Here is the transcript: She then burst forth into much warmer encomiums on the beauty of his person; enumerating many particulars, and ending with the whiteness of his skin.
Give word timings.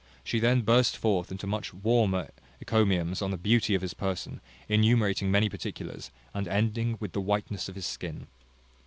She 0.23 0.39
then 0.39 0.61
burst 0.61 0.97
forth 0.97 1.29
into 1.31 1.45
much 1.45 1.75
warmer 1.75 2.31
encomiums 2.59 3.21
on 3.21 3.29
the 3.29 3.37
beauty 3.37 3.75
of 3.75 3.83
his 3.83 3.93
person; 3.93 4.41
enumerating 4.67 5.29
many 5.29 5.47
particulars, 5.47 6.09
and 6.33 6.47
ending 6.47 6.97
with 6.99 7.11
the 7.11 7.21
whiteness 7.21 7.69
of 7.69 7.75
his 7.75 7.85
skin. 7.85 8.25